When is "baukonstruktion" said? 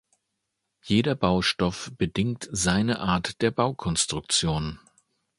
3.51-4.79